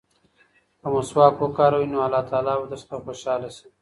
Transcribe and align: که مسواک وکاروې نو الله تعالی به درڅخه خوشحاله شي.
که 0.79 0.87
مسواک 0.93 1.35
وکاروې 1.41 1.87
نو 1.93 1.97
الله 2.05 2.23
تعالی 2.29 2.53
به 2.59 2.65
درڅخه 2.71 2.95
خوشحاله 3.05 3.49
شي. 3.55 3.67